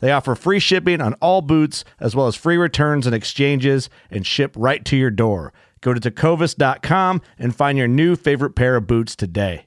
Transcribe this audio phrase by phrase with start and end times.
[0.00, 4.26] They offer free shipping on all boots, as well as free returns and exchanges, and
[4.26, 5.52] ship right to your door.
[5.80, 9.66] Go to tecovas.com and find your new favorite pair of boots today.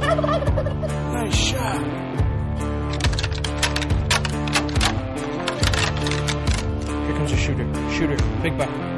[0.00, 1.82] Nice shot.
[7.04, 7.90] Here comes a shooter.
[7.90, 8.16] Shooter.
[8.42, 8.97] Big buck.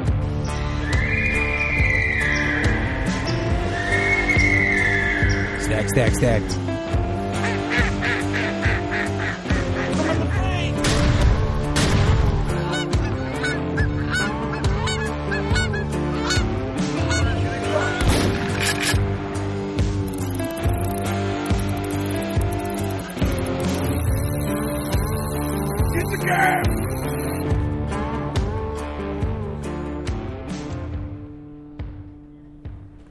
[5.87, 6.57] Stack, stack, stacked.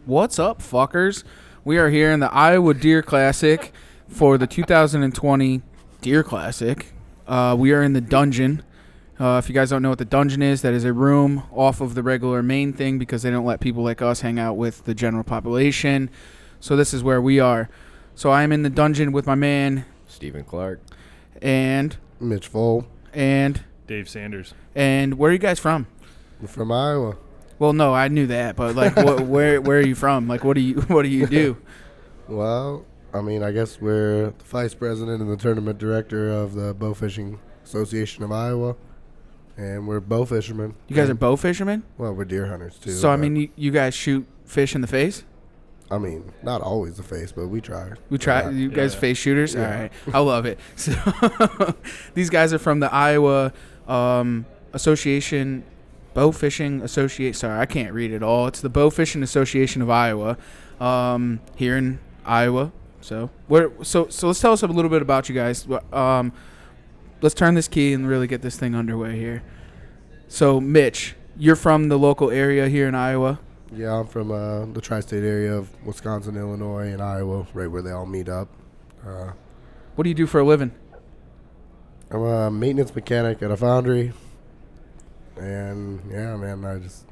[0.07, 1.25] What's up, fuckers?
[1.65, 3.73] We are here in the Iowa Deer Classic
[4.09, 5.63] for the 2020
[6.01, 6.93] Deer Classic.
[7.27, 8.63] Uh, we are in the dungeon.
[9.19, 11.81] Uh, if you guys don't know what the dungeon is, that is a room off
[11.83, 14.85] of the regular main thing because they don't let people like us hang out with
[14.85, 16.09] the general population.
[16.59, 17.69] So this is where we are.
[18.15, 20.81] So I am in the dungeon with my man Stephen Clark.
[21.43, 24.55] and Mitch Vole and Dave Sanders.
[24.75, 25.87] and where are you guys from?
[26.41, 27.17] We're from Iowa.
[27.61, 30.27] Well, no, I knew that, but like, what, where where are you from?
[30.27, 31.57] Like, what do you what do you do?
[32.27, 32.85] Well,
[33.15, 36.95] I mean, I guess we're the vice president and the tournament director of the Bow
[36.95, 38.77] Fishing Association of Iowa,
[39.57, 40.75] and we're bow fishermen.
[40.89, 41.83] You guys are And- bow fishermen.
[41.99, 42.93] well, we're deer hunters too.
[42.93, 45.25] So I but- mean, you, you guys shoot fish in the face.
[45.93, 47.91] I mean, not always the face, but we try.
[48.11, 48.43] We try.
[48.43, 48.51] Yeah.
[48.51, 49.01] You guys Yeah.
[49.01, 49.55] face shooters.
[49.55, 49.65] Yeah.
[49.67, 50.59] All right, I love it.
[50.77, 50.95] So
[52.15, 53.53] these guys are from the Iowa
[53.89, 55.65] um, Association,
[56.15, 57.35] Bow Fishing Associate.
[57.35, 58.47] Sorry, I can't read it all.
[58.47, 60.37] It's the Bow Fishing Association of Iowa,
[60.81, 62.73] um, here in Iowa.
[63.01, 63.71] So where?
[63.83, 65.67] So so let's tell us a little bit about you guys.
[65.93, 66.33] Um,
[67.23, 69.43] let's turn this key and really get this thing underway here.
[70.29, 73.41] So Mitch, you're from the local area here in Iowa.
[73.73, 77.93] Yeah, I'm from uh, the tri-state area of Wisconsin, Illinois, and Iowa, right where they
[77.93, 78.49] all meet up.
[79.07, 79.33] Uh,
[79.95, 80.73] What do you do for a living?
[82.11, 84.13] I'm a maintenance mechanic at a foundry,
[85.37, 87.05] and yeah, man, I just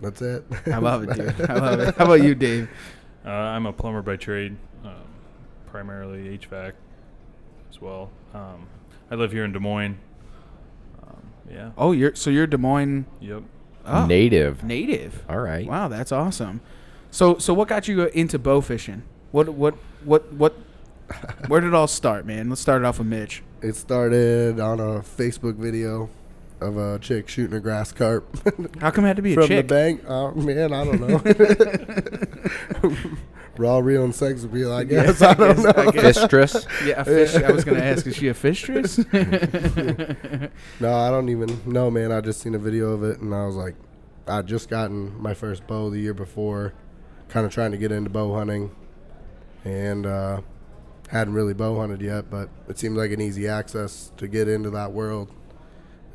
[0.00, 0.44] that's it.
[0.66, 1.50] I love it, dude.
[1.50, 1.94] I love it.
[1.96, 2.68] How about you, Dave?
[3.26, 4.92] Uh, I'm a plumber by trade, um,
[5.66, 6.72] primarily HVAC
[7.70, 8.10] as well.
[8.32, 8.66] Um,
[9.10, 9.98] I live here in Des Moines.
[11.02, 11.70] Um, yeah.
[11.76, 13.42] Oh, you're so you're Des Moines Yep.
[13.86, 14.62] oh, Native.
[14.62, 15.24] native.
[15.28, 15.66] All right.
[15.66, 16.60] Wow, that's awesome.
[17.10, 19.02] So so what got you into bow fishing?
[19.32, 19.74] What what
[20.04, 20.54] what what?
[21.48, 22.50] Where did it all start, man?
[22.50, 23.42] Let's start it off with Mitch.
[23.62, 26.10] It started on a Facebook video
[26.60, 28.26] of a chick shooting a grass carp
[28.80, 29.68] How come it had to be a from chick?
[29.68, 30.02] the bank.
[30.08, 31.20] Oh man, I don't know.
[33.56, 34.72] Raw, real, and sex appeal.
[34.72, 35.72] I Yeah, guess I don't know.
[35.76, 36.16] I guess.
[36.18, 36.66] Fistress.
[36.86, 37.34] Yeah, a fish.
[37.34, 38.98] I was gonna ask, is she a fistress?
[40.80, 42.12] No, I don't even know, man.
[42.12, 43.74] I just seen a video of it, and I was like,
[44.28, 46.72] I just gotten my first bow the year before,
[47.28, 48.70] kind of trying to get into bow hunting,
[49.64, 50.40] and uh,
[51.08, 54.70] hadn't really bow hunted yet, but it seemed like an easy access to get into
[54.70, 55.32] that world.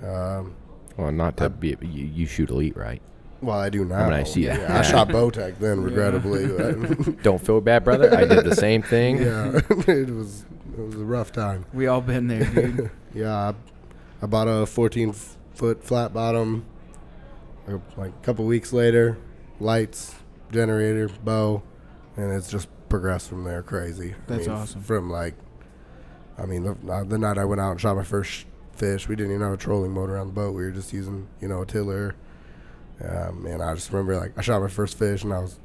[0.04, 0.56] Um,
[0.98, 1.70] Well, not to be.
[1.82, 3.02] You, you shoot elite, right?
[3.42, 4.06] well, I do now.
[4.06, 4.58] mean, I see it.
[4.60, 6.48] Yeah, I shot Bowtech then, regrettably.
[7.24, 8.16] Don't feel bad, brother.
[8.16, 9.18] I did the same thing.
[9.22, 10.46] yeah, it was
[10.78, 11.66] it was a rough time.
[11.74, 12.90] we all been there, dude.
[13.14, 13.54] Yeah, I,
[14.22, 15.14] I bought a 14
[15.56, 16.66] foot flat bottom.
[17.98, 19.18] Like a couple weeks later,
[19.60, 20.16] lights,
[20.52, 21.64] generator, bow,
[22.18, 23.62] and it's just progressed from there.
[23.64, 24.12] Crazy.
[24.14, 24.82] I That's mean, awesome.
[24.82, 25.36] From like,
[26.38, 28.44] I mean, the, uh, the night I went out and shot my first sh-
[28.84, 30.54] fish, we didn't even have a trolling motor on the boat.
[30.54, 32.16] We were just using, you know, a tiller.
[33.04, 35.60] Um, and I just remember like I shot my first fish and I was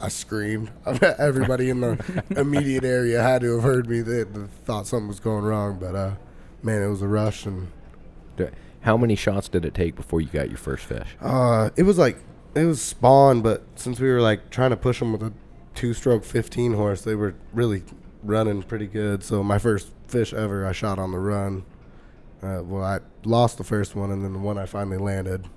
[0.00, 0.70] I screamed.
[1.18, 4.00] Everybody in the immediate area had to have heard me.
[4.00, 6.12] They, they thought something was going wrong, but uh,
[6.62, 7.70] man, it was a rush, and
[8.80, 11.06] How many shots did it take before you got your first fish?
[11.20, 12.18] uh, it was like
[12.54, 13.42] it was spawn.
[13.42, 15.32] But since we were like trying to push them with a
[15.74, 17.84] two-stroke 15 horse, they were really
[18.24, 19.22] running pretty good.
[19.22, 21.64] So my first fish ever, I shot on the run.
[22.42, 25.48] Uh, well, I lost the first one, and then the one I finally landed.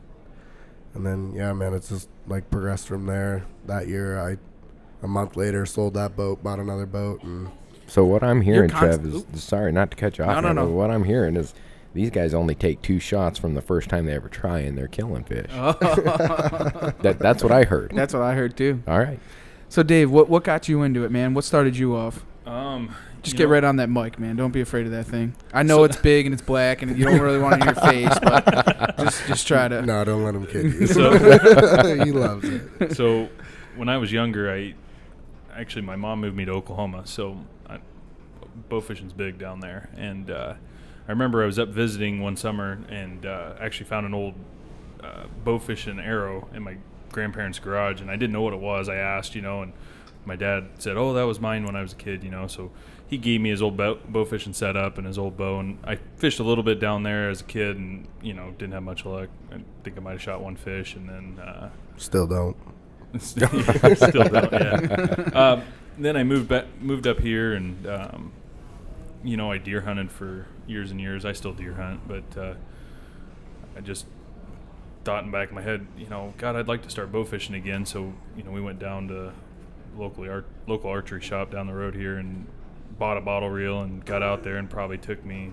[0.94, 3.46] And then, yeah, man, it's just like progressed from there.
[3.66, 4.38] That year, I
[5.02, 7.50] a month later sold that boat, bought another boat, and
[7.88, 10.36] So what I'm hearing, const- Trev, is sorry not to cut you off.
[10.36, 10.68] No, no, man, no.
[10.68, 11.54] What I'm hearing is
[11.94, 14.88] these guys only take two shots from the first time they ever try, and they're
[14.88, 15.50] killing fish.
[15.52, 17.92] that that's what I heard.
[17.96, 18.82] That's what I heard too.
[18.88, 19.20] All right.
[19.70, 21.34] So Dave, what what got you into it, man?
[21.34, 22.26] What started you off?
[22.46, 22.94] Um,
[23.25, 24.36] Just get know, right on that mic, man.
[24.36, 25.36] Don't be afraid of that thing.
[25.54, 27.75] I know So- it's big and it's black and you don't really want it in
[27.75, 29.81] your face, but just just try to.
[29.81, 30.88] no, don't let him kid you.
[30.88, 31.12] So,
[32.06, 32.94] he loves it.
[32.95, 33.30] so
[33.75, 34.75] when I was younger, I
[35.54, 37.38] actually my mom moved me to Oklahoma, so
[37.69, 37.80] I,
[38.69, 39.89] bow fishing's big down there.
[39.98, 40.54] And uh,
[41.07, 44.36] I remember I was up visiting one summer and uh, actually found an old
[45.04, 46.77] uh, bow fishing arrow in my
[47.12, 48.89] grandparents' garage, and I didn't know what it was.
[48.89, 49.74] I asked, you know, and
[50.25, 52.48] my dad said, "Oh, that was mine when I was a kid," you know.
[52.48, 52.72] So
[53.07, 55.98] he gave me his old bow, bow fishing setup and his old bow, and I
[56.18, 59.06] fished a little bit down there as a kid, and you know, didn't have much
[59.06, 59.30] luck.
[59.51, 61.39] I think I might have shot one fish, and then.
[61.39, 62.57] Uh, Still don't.
[63.19, 65.30] Still don't, yeah.
[65.33, 65.63] Um,
[65.98, 68.33] then I moved back, moved up here, and um,
[69.24, 71.25] you know I deer hunted for years and years.
[71.25, 72.54] I still deer hunt, but uh,
[73.77, 74.06] I just
[75.04, 77.24] thought in the back of my head, you know, God, I'd like to start bow
[77.24, 77.86] fishing again.
[77.86, 79.33] So you know, we went down to
[79.98, 82.46] locally art, local archery shop down the road here and
[82.98, 85.52] bought a bottle reel and got out there and probably took me.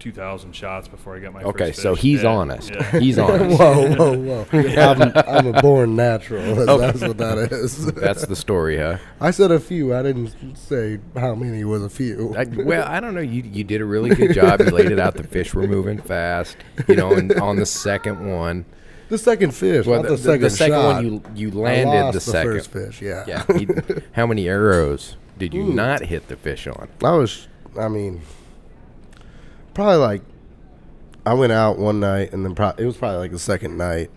[0.00, 2.74] 2,000 shots before I got my Okay, first so he's Yeah, honest.
[2.74, 2.82] yeah.
[2.98, 3.58] He's honest.
[3.58, 4.46] whoa, whoa, whoa!
[4.52, 6.42] I'm, I'm a born natural.
[6.78, 7.86] That's what that is.
[7.86, 8.98] That's the story, huh?
[9.20, 9.94] I said a few.
[9.94, 12.34] I didn't say how many was a few.
[12.36, 13.20] I, well, I don't know.
[13.22, 14.60] You you did a really good job.
[14.60, 15.14] You laid it out.
[15.14, 16.58] The fish were moving fast.
[16.86, 18.66] You know, and on the second one,
[19.08, 20.94] the second fish, well, not the, the, second, the second shot.
[20.94, 22.52] one you you landed lost the second.
[22.52, 23.02] first fish.
[23.02, 23.24] Yeah.
[23.26, 23.44] Yeah.
[23.58, 25.72] you- how many arrows did you Ooh.
[25.74, 26.88] not hit the fish on?
[27.02, 27.48] I was.
[27.78, 28.22] I mean,
[29.74, 30.22] probably like.
[31.26, 34.10] I went out one night, and then pro- it was probably like the second night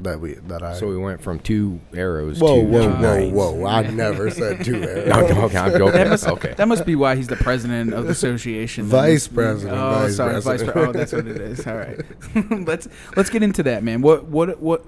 [0.00, 0.74] that we that I.
[0.74, 3.66] So we went from two arrows whoa, to whoa, two whoa, whoa!
[3.66, 5.08] I never said two arrows.
[5.08, 5.92] No, no, okay, I'm joking.
[5.92, 6.54] That must, okay.
[6.54, 8.88] that must be why he's the president of the association.
[8.88, 9.00] then.
[9.00, 10.72] Vice president, Oh, vice sorry, vice president.
[10.72, 10.96] president.
[10.96, 11.66] Oh, that's what it is.
[11.66, 12.66] All right.
[12.66, 14.02] let's let's get into that, man.
[14.02, 14.84] What what what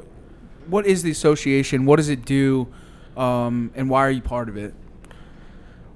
[0.67, 1.85] what is the association?
[1.87, 2.69] What does it do?
[3.17, 4.75] Um, and why are you part of it?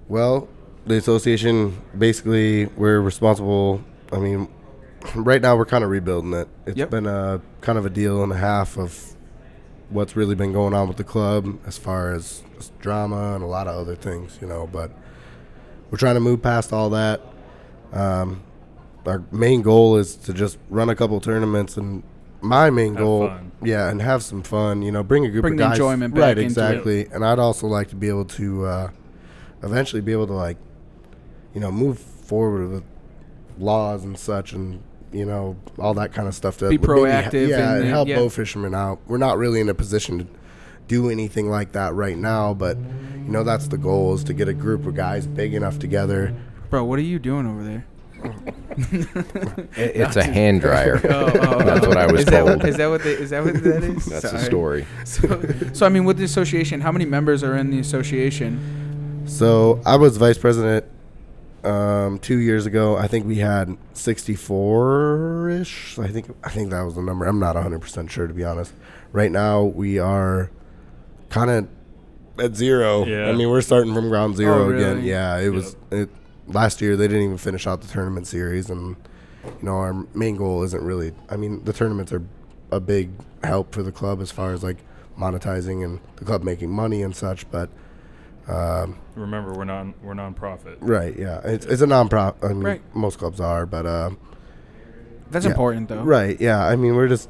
[0.09, 0.49] Well,
[0.87, 3.83] the association basically we're responsible.
[4.13, 4.49] I mean,
[5.15, 6.49] right now we're kind of rebuilding it.
[6.67, 6.91] It's Yep.
[6.91, 9.15] been a kind of a deal and a half of
[9.91, 12.43] what's really been going on with the club as far as
[12.81, 14.69] drama and a lot of other things, you know.
[14.71, 14.91] But
[15.91, 17.21] we're trying to move past all that.
[17.93, 18.43] Um,
[19.07, 22.03] our main goal is to just run a couple tournaments and.
[22.41, 23.53] My main Have goal, fun.
[23.63, 24.83] yeah, and have some fun.
[24.83, 26.31] You know, bring a group Bring of the guys, enjoyment back right?
[26.33, 26.47] into it.
[26.49, 28.91] Exactly, and I'd also like to be able to uh,
[29.63, 30.59] eventually be able to like
[31.55, 32.85] you know move forward with
[33.59, 34.83] laws and such and
[35.15, 38.09] you know all that kind of stuff to Be maybe- proactive yeah and, and, help
[38.09, 38.17] yeah.
[38.17, 40.27] bow fishermen out we're not really in a position to
[40.89, 44.49] do anything like that right now but you know that's the goal is to get
[44.49, 46.35] a group of guys big enough together
[46.71, 47.87] Bro, what are you doing over there?
[49.77, 51.01] It- it's a hand dryer.
[51.05, 52.65] Oh, oh, That's what I was is told.
[52.65, 54.05] Is that what they, is that what that is?
[54.07, 54.45] That's the Sorry.
[54.45, 54.87] story.
[55.05, 55.43] So,
[55.73, 59.23] so I mean, with the association, how many members are in the association?
[59.27, 60.85] so i was vice president
[61.65, 66.95] um, two years ago i think we had 64ish i think i think that was
[66.95, 67.25] the number.
[67.27, 68.73] I'm not 100% sure to be honest.
[69.13, 70.51] Right now we are
[71.31, 71.69] kind of
[72.39, 73.05] at zero.
[73.07, 73.29] Yeah.
[73.29, 74.85] i mean we're starting from ground zero Oh, really?
[74.85, 75.05] again.
[75.05, 76.09] Yeah it was it
[76.49, 78.97] last year they didn't even finish out the tournament series and
[79.45, 82.23] you know our main goal isn't really i mean the tournaments are
[82.71, 83.11] a big
[83.43, 84.79] help for the club as far as like
[85.19, 87.71] monetizing and the club making money and such but
[88.49, 90.77] um, Remember, we're non we're nonprofit.
[90.81, 92.83] right yeah it's, it's a non-profit i mean Right.
[92.95, 94.11] most clubs are but uh,
[95.31, 95.53] That's Yeah.
[95.53, 96.03] important, though.
[96.03, 97.29] right yeah i mean we're just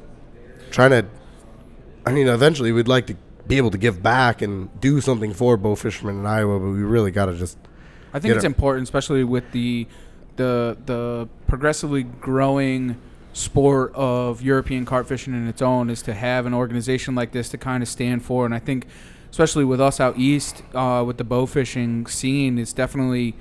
[0.71, 1.05] trying to
[2.05, 3.15] i mean eventually we'd like to
[3.47, 6.81] be able to give back and do something for bow fishermen in iowa but we
[6.83, 7.57] really got to just
[8.13, 9.87] I think Get it's a- important, especially with the
[10.37, 12.95] the the progressively growing
[13.33, 17.49] sport of European carp fishing in its own, is to have an organization like this
[17.49, 18.45] to kind of stand for.
[18.45, 18.87] And I think,
[19.35, 23.35] especially with us out east, uh, with the bow fishing scene, it's definitely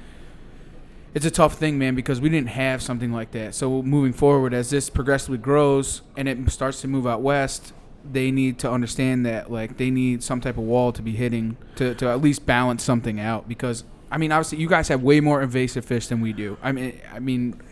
[1.15, 3.55] it's a tough thing, man, because we didn't have something like that.
[3.55, 7.73] So moving forward, as this progressively grows and it starts to move out west,
[8.11, 11.57] they need to understand that like they need some type of wall to be hitting
[11.77, 15.21] to, to at least balance something out because I mean obviously you guys have way
[15.21, 16.59] more invasive fish than we do.
[16.61, 17.63] I mean I mean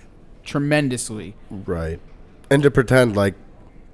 [0.45, 1.35] tremendously.
[1.51, 1.99] Right.
[2.49, 3.35] And to pretend like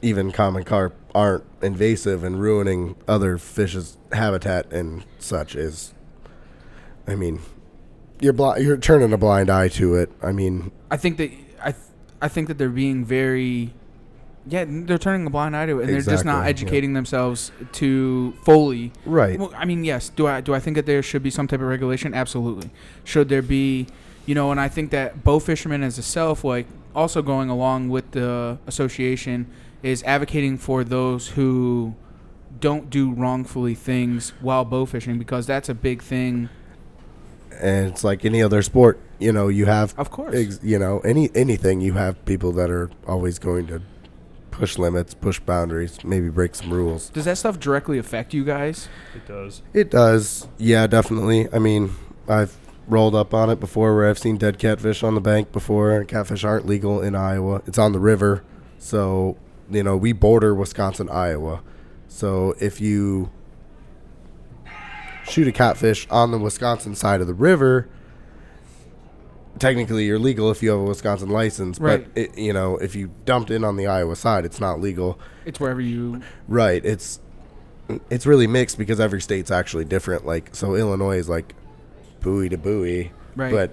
[0.02, 5.92] even common carp aren't invasive and ruining other fish's habitat and such is,
[7.06, 7.40] I mean,
[8.20, 10.10] you're bli- you're turning a blind eye to it.
[10.22, 11.30] I mean, I think that
[11.62, 11.84] I th-
[12.20, 13.72] I think that they're being very
[14.46, 16.48] yeah, they're turning a blind eye to it, and they're just not Exactly, yeah.
[16.48, 18.92] educating themselves to fully.
[19.04, 19.38] right.
[19.38, 20.08] Well, I mean, yes.
[20.08, 22.14] Do I do I think that there should be some type of regulation?
[22.14, 22.70] Absolutely.
[23.04, 23.86] Should there be,
[24.26, 24.50] you know?
[24.50, 28.58] And I think that bow fishermen as a self, like also going along with the
[28.66, 29.46] association,
[29.82, 31.94] is advocating for those who
[32.60, 36.48] don't do wrongfully things while bow fishing because that's a big thing.
[37.60, 38.98] and it's like any other sport.
[39.18, 40.34] You know, you have Of course.
[40.34, 43.82] ex- you know any anything you have people that are always going to
[44.50, 47.10] push limits, push boundaries, maybe break some rules.
[47.10, 48.88] Does that stuff directly affect you guys?
[49.14, 49.62] It does.
[49.72, 51.48] It does, yeah, definitely.
[51.52, 51.90] I mean,
[52.28, 52.56] I've
[52.88, 56.02] rolled up on it before where I've seen dead catfish on the bank before.
[56.04, 57.62] Catfish aren't legal in Iowa.
[57.66, 58.42] It's on the river,
[58.78, 59.36] so
[59.70, 61.62] you know we border Wisconsin, Iowa.
[62.08, 63.30] So if you
[65.28, 67.88] shoot a catfish on the Wisconsin side of the river,
[69.58, 71.78] technically you're legal if you have a Wisconsin license.
[71.78, 72.06] Right.
[72.14, 75.18] But it, you know, if you dumped in on the Iowa side, it's not legal.
[75.44, 76.22] It's wherever you.
[76.46, 76.84] Right.
[76.84, 77.20] It's
[78.10, 80.26] it's really mixed because every state's actually different.
[80.26, 81.54] Like so, Illinois is like
[82.20, 83.52] buoy to buoy, Right.
[83.52, 83.70] but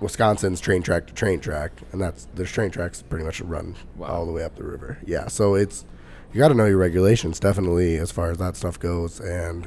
[0.00, 4.26] Wisconsin's train track to train track, and that's there's train tracks pretty much run all
[4.26, 4.98] the way up the river.
[5.04, 5.28] Yeah.
[5.28, 5.84] So it's
[6.32, 9.66] you got to know your regulations definitely as far as that stuff goes, and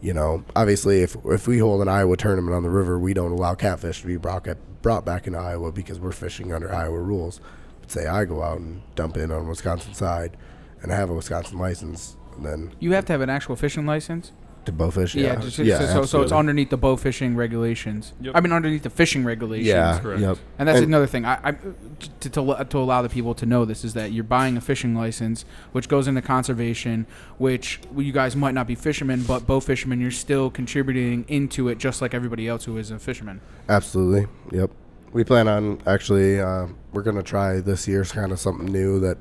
[0.00, 3.32] you know, obviously, if if we hold an Iowa tournament on the river, we don't
[3.32, 4.46] allow catfish to be brought
[4.82, 7.40] brought back into Iowa because we're fishing under Iowa rules.
[7.80, 10.36] But say I go out and dump in on Wisconsin side,
[10.82, 14.32] and I have a Wisconsin license, then You have to have an actual fishing license.
[14.66, 15.22] To bow fish, Yeah.
[15.34, 16.36] yeah, just, yeah, so, so, so it's absolutely.
[16.38, 18.12] underneath the bow fishing regulations.
[18.20, 18.36] Yep.
[18.36, 19.68] I mean, underneath the fishing regulations.
[19.68, 20.20] yeah, correct.
[20.20, 20.36] yep.
[20.58, 21.24] And that's And- another thing.
[21.24, 24.56] I, I to, to to allow the people to know this is that you're buying
[24.56, 27.06] a fishing license, which goes into conservation.
[27.38, 31.78] Which you guys might not be fishermen, but bow fishermen, you're still contributing into it,
[31.78, 33.40] just like everybody else who is a fisherman.
[33.68, 34.26] Absolutely.
[34.52, 34.70] Yep.
[35.12, 39.00] We plan on actually, uh, we're going to try this year's kind of something new
[39.00, 39.18] that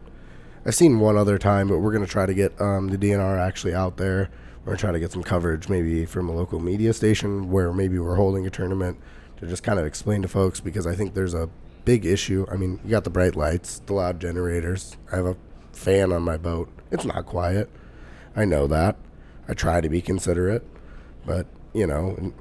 [0.65, 3.39] I've seen one other time, but we're going to try to get um, the DNR
[3.39, 4.29] actually out there.
[4.69, 8.15] To try to get some coverage maybe from a local media station where maybe we're
[8.15, 8.97] holding a tournament
[9.37, 11.49] to just kind of explain to folks because I think there's a
[11.85, 12.45] big issue.
[12.51, 14.97] I mean, you got the bright lights, the loud generators.
[15.11, 15.37] I have a
[15.73, 16.69] fan on my boat.
[16.91, 17.69] It's not quiet.
[18.35, 18.95] I know that.
[19.47, 20.63] I try to be considerate,
[21.25, 22.33] but, you know,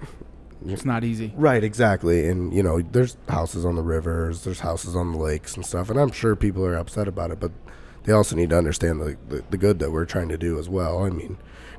[0.66, 1.32] It's not easy.
[1.36, 2.28] Right, exactly.
[2.28, 5.88] And you know, there's houses on the rivers, there's houses on the lakes and stuff,
[5.88, 7.52] and I'm sure people are upset about it, but
[8.04, 10.68] they also need to understand the, the, the good that we're trying to do as
[10.68, 11.04] well.
[11.04, 11.38] I mean,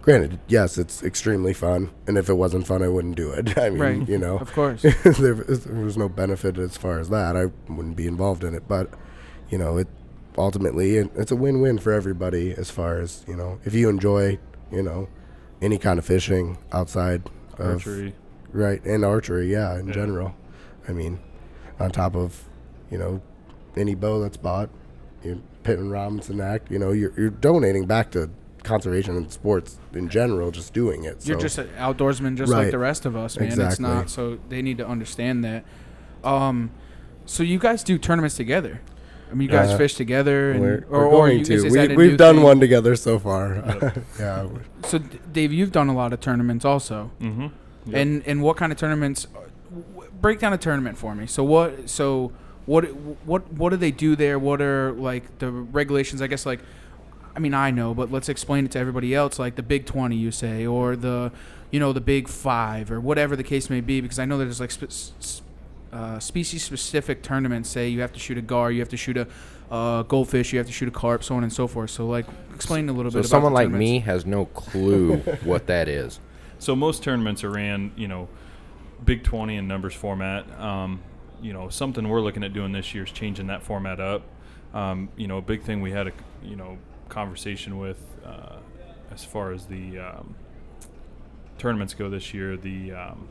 [0.10, 3.58] granted, yes, it's extremely fun, and if it wasn't fun, I wouldn't do it.
[3.66, 4.10] I mean, Right.
[4.10, 4.82] you know, Of course.
[5.04, 7.36] there, there was no benefit as far as that.
[7.36, 8.90] I wouldn't be involved in it, but
[9.50, 9.88] you know, it
[10.38, 13.60] ultimately it's a win-win for everybody as far as you know.
[13.66, 14.40] If you enjoy,
[14.72, 15.10] you know,
[15.62, 17.24] any kind of fishing outside
[17.58, 18.14] of Archery.
[18.54, 19.94] right and archery yeah in Yeah.
[19.94, 20.34] general
[20.88, 21.20] i mean
[21.78, 22.46] on top of
[22.90, 23.22] you know
[23.76, 24.70] any bow that's bought
[25.24, 28.30] you Pittman-Robertson act you know you're, you're donating back to
[28.70, 32.72] conservation and sports in general just doing it You're so- just an outdoorsman, just like
[32.72, 33.60] the rest of us, man.
[33.60, 35.62] It's not so they need to understand that.
[36.24, 36.72] Um,
[37.26, 38.82] so you guys do tournaments together.
[39.32, 41.54] I mean, you guys Uh, fish together, and we're, or, we're or going you, to
[41.54, 42.44] is, is we, we've done thing?
[42.44, 43.46] one together so far
[44.20, 44.48] yeah
[44.90, 44.98] So,
[45.38, 47.48] Dave, you've done a lot of tournaments also, Mm-hmm.
[48.00, 49.28] and and what kind of tournaments?
[50.22, 51.26] Break down a tournament for me.
[51.28, 51.90] So what?
[51.90, 52.32] So
[52.66, 52.84] what?
[53.26, 53.42] What?
[53.54, 54.38] What do they do there?
[54.40, 56.22] What are like the regulations?
[56.22, 56.60] I guess like,
[57.40, 59.40] I mean, I know, but let's explain it to everybody else.
[59.40, 61.32] Like the Big Twenty, you say, or the,
[61.72, 64.02] you know, the Big Five, or whatever the case may be.
[64.02, 65.42] Because I know there's like spe-
[65.94, 67.70] uh, species-specific tournaments.
[67.70, 69.26] Say you have to shoot a gar, you have to shoot a
[69.72, 71.92] uh, goldfish, you have to shoot a carp, so on and so forth.
[71.92, 73.26] So like, explain a little So bit.
[73.26, 76.20] about someone like me has no clue what that is.
[76.60, 78.28] So most tournaments are ran, you know,
[79.06, 80.46] Big 20 and numbers format.
[80.60, 81.00] Um,
[81.42, 84.24] you know, something we're looking at doing this year is changing that format up.
[84.74, 86.12] Um, you know, a big thing we had a,
[86.44, 86.78] you know,
[87.10, 88.58] conversation with uh,
[89.12, 90.36] as far as the um,
[91.58, 93.28] tournaments go this year, the um,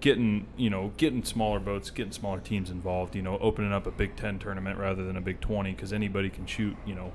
[0.00, 3.90] getting, you know, getting smaller boats, getting smaller teams involved, you know, opening up a
[3.90, 7.12] Big 10 tournament rather than a Big 20 because anybody can shoot, you know,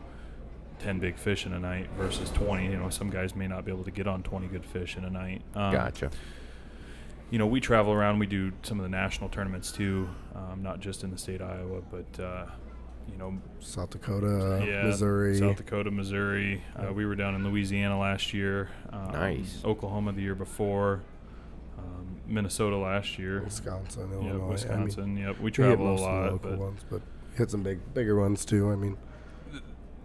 [0.79, 2.65] 10 big fish in a night versus 20.
[2.65, 5.05] You know, some guys may not be able to get on 20 good fish in
[5.05, 5.41] a night.
[5.53, 6.09] Um, Gotcha.
[7.29, 8.17] You know, we travel around.
[8.17, 11.49] We do some of the national tournaments too, um, not just in the state of
[11.49, 12.45] Iowa, but uh,
[13.11, 15.37] you know, South Dakota, yeah, Missouri.
[15.37, 16.63] South Dakota, Missouri.
[16.75, 18.69] Uh, we were down in Louisiana last year.
[18.91, 19.61] Um, Nice.
[19.65, 21.01] Oklahoma the year before.
[21.77, 23.41] Um, Minnesota last year.
[23.43, 24.33] Wisconsin, Yep, Illinois.
[24.33, 25.17] I mean, Wisconsin.
[25.17, 27.01] yep, we we travel a most of the lot, local but ones, but
[27.35, 28.69] hit some big, bigger ones too.
[28.69, 28.97] I mean,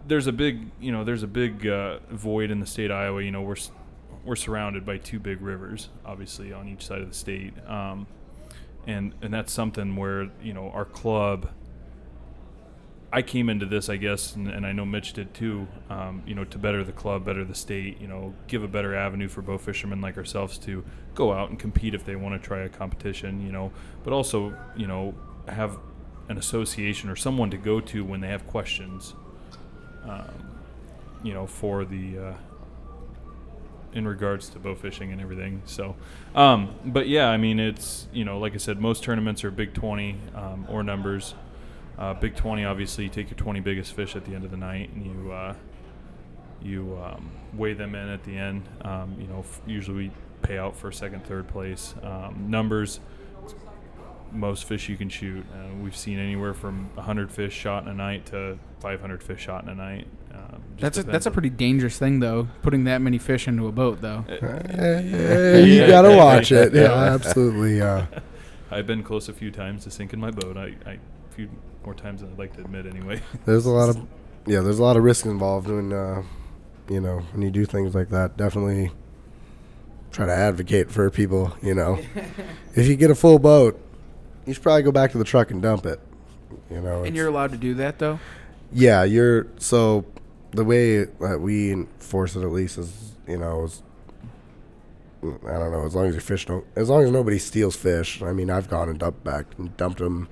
[0.07, 3.21] there's a big, you know, there's a big uh, void in the state of Iowa.
[3.23, 3.55] You know, we're
[4.23, 8.07] we're surrounded by two big rivers, obviously on each side of the state, um,
[8.87, 11.49] and and that's something where you know our club.
[13.11, 15.67] I came into this, I guess, and, and I know Mitch did too.
[15.89, 18.01] Um, you know, to better the club, better the state.
[18.01, 20.83] You know, give a better avenue for bow fishermen like ourselves to
[21.13, 23.45] go out and compete if they want to try a competition.
[23.45, 23.71] You know,
[24.03, 25.13] but also you know
[25.47, 25.77] have
[26.27, 29.13] an association or someone to go to when they have questions
[30.07, 30.55] um,
[31.23, 32.33] you know, for the uh,
[33.93, 35.61] in regards to bow fishing and everything.
[35.65, 35.95] So,
[36.35, 39.73] um, but yeah, I mean, it's you know, like I said, most tournaments are Big
[39.73, 41.33] Twenty um, or numbers.
[41.97, 44.57] Uh, Big Twenty, obviously, you take your twenty biggest fish at the end of the
[44.57, 45.53] night, and you uh,
[46.61, 48.67] you um, weigh them in at the end.
[48.81, 50.11] Um, you know, f- usually we
[50.41, 51.95] pay out for second, third place.
[52.03, 52.99] Um, numbers,
[54.31, 55.45] most fish you can shoot.
[55.53, 59.63] Uh, we've seen anywhere from 100 fish shot in a night to 500 fish shot
[59.63, 60.07] in a night.
[60.33, 63.71] Um, That's a, that's a pretty dangerous thing though, putting that many fish into a
[63.71, 64.25] boat though.
[64.29, 64.37] you
[65.73, 65.87] Yeah.
[65.87, 66.73] gotta watch it.
[66.73, 67.13] Yeah, Yeah.
[67.13, 67.81] absolutely.
[67.81, 68.05] Uh,
[68.71, 70.57] I've been close a few times to sinking my boat.
[70.57, 70.99] I, I a
[71.35, 71.49] few
[71.83, 73.21] more times than I'd like to admit, anyway.
[73.45, 73.97] there's a lot of,
[74.45, 76.23] yeah, there's a lot of risk involved when, uh,
[76.89, 78.37] you know, when you do things like that.
[78.37, 78.91] Definitely
[80.11, 81.55] try to advocate for people.
[81.61, 81.99] You know,
[82.75, 83.79] if you get a full boat,
[84.45, 85.99] you should probably go back to the truck and dump it.
[86.71, 88.19] You know, And you're allowed to do that though.
[88.71, 90.05] Yeah, you're so
[90.51, 93.83] the way that we enforce it at least is you know is
[95.23, 98.21] I don't know as long as your fish don't as long as nobody steals fish.
[98.21, 100.29] I mean, I've gone and dumped back and dumped them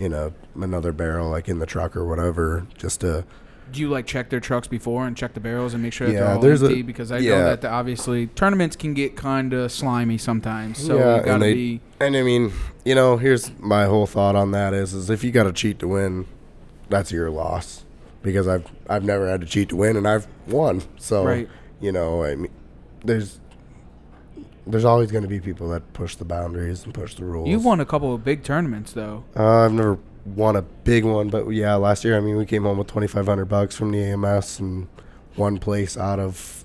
[0.00, 3.24] in a another barrel like in the truck or whatever just to
[3.70, 6.12] Do you like check their trucks before and check the barrels and make sure that
[6.14, 9.52] Yeah, they're all there's a- because I know that the, obviously tournaments can get kind
[9.52, 10.78] of slimy sometimes.
[10.78, 11.80] So Yeah, you and gotta they- be.
[12.00, 12.52] and I mean,
[12.84, 15.78] you know, here's my whole thought on that is is if you got to cheat
[15.80, 16.26] to win,
[16.88, 17.84] that's your loss
[18.22, 20.82] because I've I've never had to cheat to win and I've won.
[20.98, 21.48] So Right.
[21.80, 22.50] you know, I mean,
[23.04, 23.39] there's
[24.66, 27.48] there's always going to be people that push the boundaries and push the rules.
[27.48, 29.24] You've won a couple of big tournaments though.
[29.36, 32.62] Uh, I've never won a big one, but yeah, last year I mean we came
[32.64, 34.86] home with twenty five hundred bucks from the AMS and
[35.36, 36.64] one place out of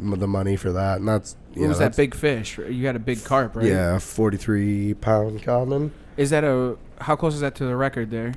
[0.00, 2.58] m- the money for that, and that's What yeah, was that big fish?
[2.58, 3.66] You had a big carp, right?
[3.66, 5.92] Yeah, forty three pound common.
[6.16, 8.34] Is that a how close is that to the record there?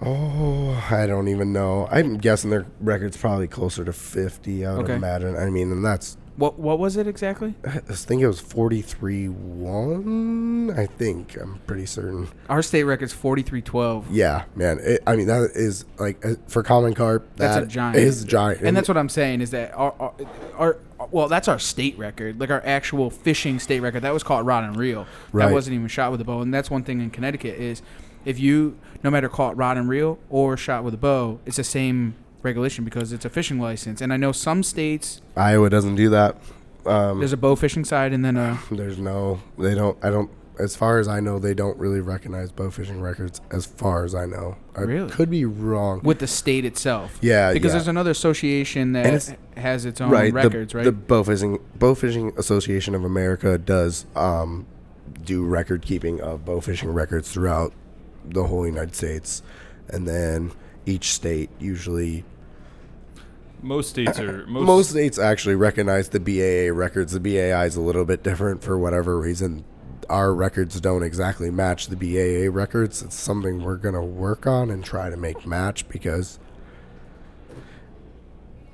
[0.00, 1.86] Oh, I don't even know.
[1.90, 4.66] I'm guessing their record's probably closer to 50.
[4.66, 4.94] I would Okay.
[4.96, 5.36] imagine.
[5.36, 7.54] I mean, and that's What what was it exactly?
[7.64, 10.70] I think it was 43 one.
[10.76, 12.28] I think I'm pretty certain.
[12.48, 14.10] Our state record's forty three twelve.
[14.10, 14.78] Yeah, man.
[14.80, 17.26] It, I mean, that is like uh, for common carp.
[17.36, 17.96] That's a giant.
[17.96, 20.14] Is giant, And that's what I'm saying is that our, our,
[20.56, 20.78] our
[21.10, 24.02] well, that's our state record, like our actual fishing state record.
[24.02, 25.06] That was caught rod and reel.
[25.32, 25.46] Right.
[25.46, 26.40] That wasn't even shot with a bow.
[26.40, 27.82] And that's one thing in Connecticut is
[28.24, 31.64] if you no matter caught rod and reel or shot with a bow, it's the
[31.64, 34.00] same regulation because it's a fishing license.
[34.00, 36.36] And I know some states Iowa doesn't do that.
[36.84, 39.40] Um, there's a bow fishing side and then a there's no.
[39.58, 39.96] They don't.
[40.04, 40.30] I don't.
[40.58, 43.40] As far as I know, they don't really recognize bow fishing records.
[43.50, 45.10] As far as I know, I Really?
[45.10, 46.02] could be wrong.
[46.04, 47.18] with the state itself.
[47.22, 47.72] Yeah, Because yeah.
[47.78, 50.84] there's another association And that it's- has its own records, right?
[50.84, 54.66] The bow fishing bow fishing association of America does um,
[55.24, 57.72] do record keeping of bow fishing records throughout
[58.24, 59.42] the whole United States,
[59.88, 60.52] and then
[60.84, 62.24] each state usually
[63.62, 67.12] Most states are most, most, states actually recognize the BAA records.
[67.12, 69.64] The BAI is a little bit different for whatever reason.
[70.10, 73.02] Our records don't exactly match the BAA records.
[73.02, 76.38] It's something we're gonna work on and try to make match because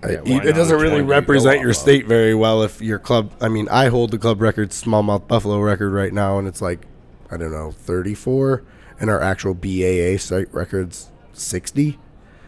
[0.02, 1.76] Yeah, it, it doesn't really one do you go represent off your of?
[1.76, 3.32] state very well if your club.
[3.40, 6.86] I mean, I hold the club record smallmouth buffalo record right now, and it's like
[7.30, 8.62] I don't know, 34,
[9.00, 11.98] and our actual BAA site records 60.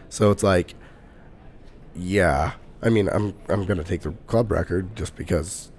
[0.09, 0.73] So it's like,
[1.95, 2.53] yeah.
[2.83, 5.71] I mean, I'm I'm gonna take the club record just because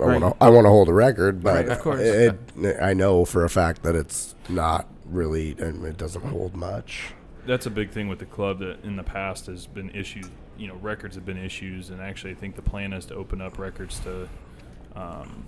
[0.00, 0.20] I Right.
[0.20, 2.00] want to I want to hold a record, but Right, of course.
[2.00, 2.36] It,
[2.80, 7.14] I know for a fact that it's not really and it doesn't hold much.
[7.46, 10.28] that's a big thing with the club that in the past has been issued.
[10.58, 13.40] You know, records have been issues, and actually, I think the plan is to open
[13.40, 14.28] up records to
[14.96, 15.44] um,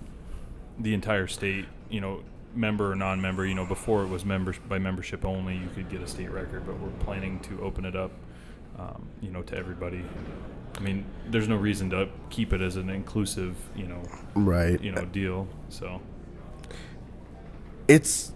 [0.79, 1.65] the entire state.
[1.89, 2.23] You know,
[2.55, 3.45] member or non-member.
[3.45, 6.65] You know, before it was members by membership only, you could get a state record,
[6.65, 8.11] but we're planning to open it up.
[8.79, 10.03] Um, you know, to everybody.
[10.77, 14.01] I mean, there's no reason to keep it as an inclusive, you know,
[14.33, 14.81] Right.
[14.81, 15.47] you know, deal.
[15.69, 16.01] So
[17.87, 18.31] it's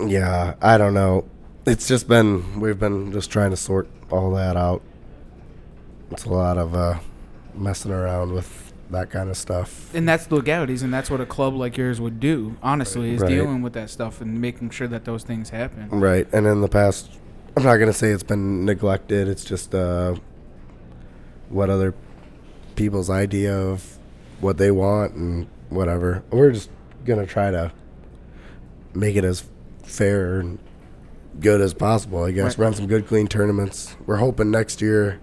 [0.00, 1.24] yeah i don't know
[1.66, 4.82] it's just been we've been just trying to sort all that out.
[6.10, 6.98] It's a lot of uh,
[7.54, 9.94] messing around with that kind of stuff.
[9.94, 12.56] And that's the legalities, and that's what a club like yours would do.
[12.62, 13.28] Honestly, is Right.
[13.28, 15.88] dealing with that stuff and making sure that those things happen.
[15.90, 17.10] Right, and in the past,
[17.56, 19.28] I'm not gonna say it's been neglected.
[19.28, 20.14] It's just uh,
[21.48, 21.94] what other
[22.76, 23.98] people's idea of
[24.40, 26.22] what they want and whatever.
[26.30, 26.70] We're just
[27.04, 27.72] gonna try to
[28.94, 29.44] make it as
[29.82, 30.58] fair and
[31.40, 32.24] good as possible.
[32.24, 32.64] I guess Right.
[32.64, 33.96] run some good, clean tournaments.
[34.06, 35.18] We're hoping next year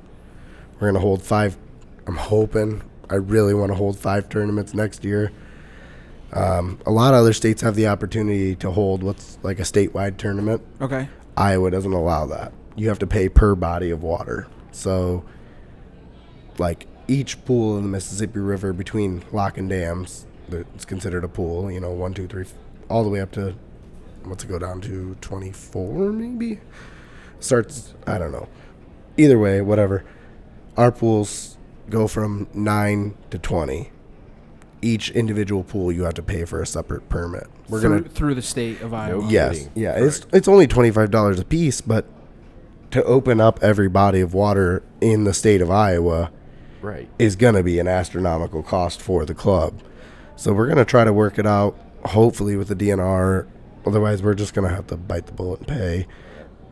[0.79, 1.57] we're gonna hold five.
[2.07, 2.83] I'm hoping.
[3.09, 5.31] I really want to hold five tournaments next year.
[6.31, 10.17] Um, a lot of other states have the opportunity to hold what's like a statewide
[10.17, 10.61] tournament.
[10.79, 11.09] Okay.
[11.39, 12.51] Iowa doesn't allow that.
[12.75, 14.47] You have to pay per body of water.
[14.71, 15.23] So,
[16.57, 21.71] like each pool in the Mississippi River between lock and dams, it's considered a pool.
[21.71, 22.45] You know, one, two, three,
[22.89, 23.55] all the way up to
[24.25, 26.59] what's it go down to twenty four maybe.
[27.39, 28.49] Starts I don't know.
[29.15, 30.03] Either way, whatever.
[30.75, 31.57] Our pools
[31.89, 33.91] go from nine to twenty.
[34.81, 37.47] Each individual pool you have to pay for a separate permit.
[37.67, 39.27] We're through, gonna through the state of Iowa.
[39.29, 39.71] Yes, kidding.
[39.75, 39.93] yeah.
[39.97, 42.05] It's it's only twenty five dollars a piece, but
[42.91, 46.31] to open up every body of water in the state of Iowa
[46.81, 47.07] Right.
[47.19, 49.81] is going to be an astronomical cost for the club.
[50.37, 53.45] So we're going to try to work it out, hopefully with the DNR.
[53.85, 56.07] Otherwise, we're just going to have to bite the bullet and pay.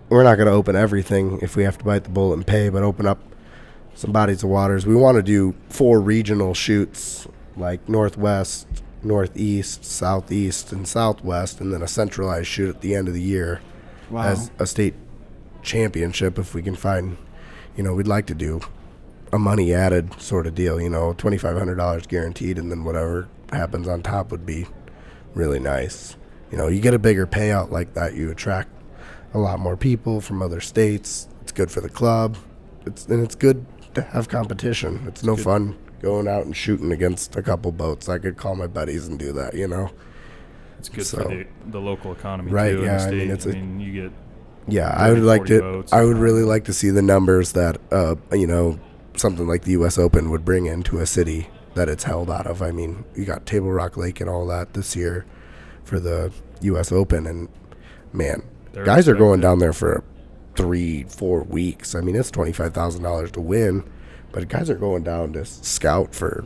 [0.10, 2.70] We're not going to open everything if we have to bite the bullet and pay,
[2.70, 3.20] but open up
[3.94, 4.86] some bodies of waters.
[4.88, 8.68] We want to do four regional shoots, like northwest,
[9.04, 13.62] northeast, southeast, and southwest, and then a centralized shoot at the end of the year
[14.10, 14.24] Wow.
[14.24, 14.94] as a state
[15.64, 17.18] championship if we can find
[17.76, 18.62] you know we'd like to do
[19.34, 24.02] a money added sort of deal you know $2500 guaranteed and then whatever happens on
[24.02, 24.66] top would be
[25.34, 26.16] really nice.
[26.52, 28.70] You know you get a bigger payout like that you attract
[29.34, 31.28] a lot more people from other states.
[31.42, 32.38] It's good for the club.
[32.86, 33.66] It's and it's good
[33.96, 35.04] to have competition.
[35.08, 38.68] It's no fun going out and shooting against a couple boats i could call my
[38.68, 39.90] buddies and do that you know
[40.80, 42.84] It's good So- for the, the local economy Right, too.
[42.84, 44.12] yeah, I mean, it's I mean, you get
[44.68, 45.84] Yeah, I would like to.
[45.92, 48.78] I would really like to see the numbers that uh, you know
[49.16, 49.98] something like the U.S.
[49.98, 52.62] Open would bring into a city that it's held out of.
[52.62, 55.26] I mean, you got Table Rock Lake and all that this year
[55.84, 56.32] for the
[56.62, 56.92] U.S.
[56.92, 57.48] Open, and
[58.14, 60.04] man, They're guys are going down there for
[60.56, 61.96] three, four weeks.
[61.96, 63.84] I mean, it's twenty five thousand dollars to win,
[64.40, 66.46] but guys are going down to scout for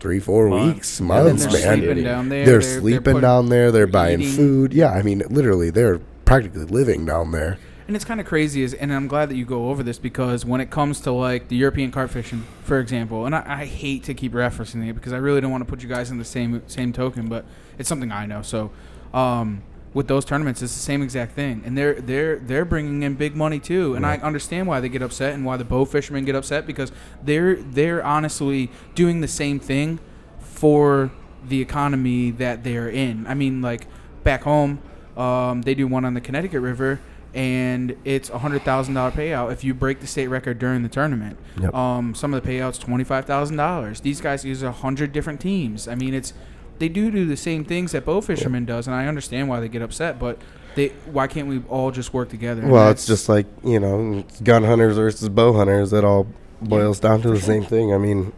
[0.00, 0.74] three, four Months.
[0.74, 1.78] weeks, months, they're man.
[1.78, 2.44] sleeping down there.
[2.44, 3.72] They're, sleeping putting- down there.
[3.72, 4.34] They're they're buying eating.
[4.36, 4.74] food.
[4.74, 7.56] Yeah, I mean, literally, they're practically living down there.
[7.86, 10.44] And it's kind of crazy, is, and I'm glad that you go over this because
[10.44, 14.04] when it comes to like the European carp fishing, for example, and I, I hate
[14.04, 16.24] to keep referencing it because I really don't want to put you guys in the
[16.24, 17.46] same same token, but
[17.78, 18.42] it's something I know.
[18.42, 18.70] So,
[19.14, 23.14] um, with those tournaments, it's the same exact thing, and they're they're they're bringing in
[23.14, 26.24] big money too, and I understand why they get upset and why the bow fishermen
[26.24, 29.98] get upset because they're they're honestly doing the same thing
[30.38, 31.10] for
[31.44, 33.26] the economy that they're in.
[33.26, 33.86] I mean, like
[34.22, 34.80] back home,
[35.16, 37.00] um, they do one on the Connecticut River,
[37.34, 40.88] and it's a hundred thousand dollar payout if you break the state record during the
[40.88, 41.36] tournament.
[41.60, 41.74] Yep.
[41.74, 44.02] Um, some of the payouts twenty five thousand dollars.
[44.02, 45.88] These guys use a hundred different teams.
[45.88, 46.32] I mean, it's
[46.80, 49.68] they do do the same things that bow fishermen does, and I understand why they
[49.68, 50.38] get upset, but.
[50.76, 52.62] They, why can't we all just work together?
[52.62, 55.92] And Well, that's- it's just like you know, gun hunters versus bow hunters.
[55.92, 56.28] It all
[56.62, 57.92] boils down to the same thing.
[57.92, 58.32] I mean,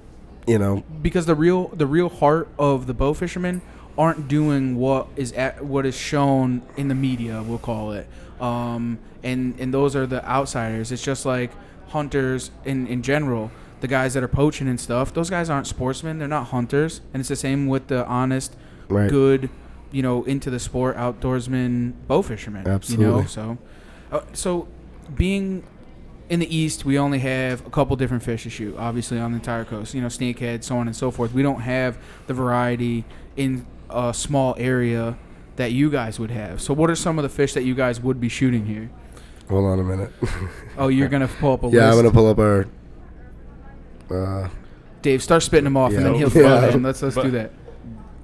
[0.47, 3.61] you know, because the real the real heart of the bow fishermen
[3.99, 7.43] aren't doing what is at, what is shown in the media.
[7.47, 8.07] We'll call it,
[8.41, 10.91] um, and and those are the outsiders.
[10.91, 11.51] It's just like
[11.89, 13.51] hunters in in general.
[13.83, 16.19] The guys that are poaching and stuff, those guys aren't sportsmen.
[16.19, 18.57] They're not hunters, and it's the same with the honest,
[18.89, 19.11] Right.
[19.11, 19.51] good,
[19.91, 22.65] you know, into the sport outdoorsman bow fishermen.
[22.65, 23.07] You Absolutely.
[23.23, 23.59] know, so
[24.11, 24.69] uh, so
[25.15, 25.65] being
[26.31, 28.75] in the east, we only have a couple different fish to shoot.
[28.79, 31.33] Obviously, on the entire coast, you know, snakehead, so on and so forth.
[31.35, 33.05] We don't have the variety
[33.37, 35.19] in a small area
[35.57, 36.63] that you guys would have.
[36.63, 38.91] So, what are some of the fish that you guys would be shooting here?
[39.49, 40.11] hold on a minute.
[40.79, 42.67] Oh, you're gonna pull up a yeah, I'm gonna pull up our.
[44.13, 44.49] Uh,
[45.03, 46.67] Dave, start spitting them off, and then he'll fill Yeah.
[46.67, 46.83] it in.
[46.83, 47.53] Let's let's But- do that.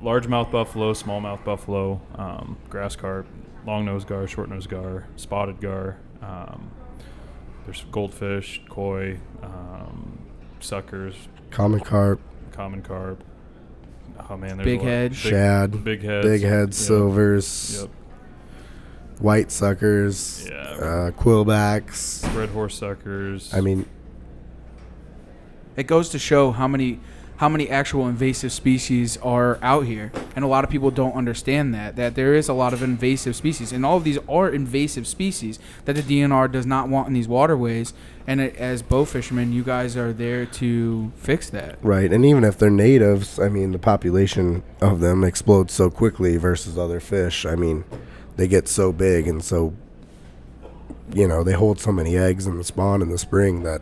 [0.03, 3.27] largemouth buffalo, smallmouth buffalo, um, grass carp,
[3.66, 5.96] long nose gar, short nose gar, spotted gar.
[6.22, 6.70] Um,
[7.64, 10.18] there's goldfish, koi, um,
[10.61, 11.16] suckers,
[11.51, 12.20] common carp,
[12.53, 13.24] common carp.
[14.31, 15.11] Oh man, there's Big a head.
[15.11, 16.74] big, shad, big heads, big head, Yep.
[16.74, 17.90] silvers, Yep.
[19.20, 20.57] white suckers, Yeah.
[20.57, 22.22] uh, quillbacks.
[22.37, 23.53] red horse suckers.
[23.53, 23.87] I mean,
[25.79, 26.99] It goes to show how many
[27.37, 31.73] how many actual invasive species are out here, and a lot of people don't understand
[31.73, 35.07] that that there is a lot of invasive species, and all of these are invasive
[35.07, 37.95] species that the DNR does not want in these waterways.
[38.27, 41.79] And it, as bow fishermen, you guys are there to fix that.
[41.81, 46.37] Right, and even if they're natives, I mean, the population of them explodes so quickly
[46.38, 47.47] versus other fish.
[47.47, 47.85] I mean,
[48.37, 49.75] they get so big and so,
[51.14, 53.81] you know, they hold so many eggs in the spawn in the spring that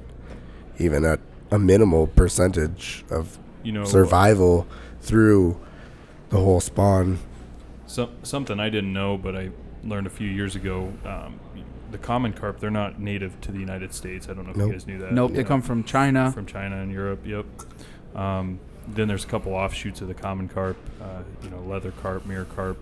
[0.79, 4.67] even at a minimal percentage of You know, survival
[5.01, 5.59] through
[6.31, 7.19] the whole spawn.
[7.87, 9.51] Some, something I didn't know, but I
[9.85, 10.93] learned a few years ago.
[11.05, 11.39] Um,
[11.93, 14.29] the common carp, they're not native to the United States.
[14.29, 14.67] I don't know if Nope.
[14.69, 15.13] you guys knew that.
[15.13, 15.45] Nope, they Yeah.
[15.45, 16.33] come from China.
[16.33, 17.21] from China and Europe.
[17.25, 17.47] Yep.
[18.17, 20.77] Um, then there's a couple offshoots of the common carp.
[21.01, 22.77] Uh, you know, leather carp, mirror carp.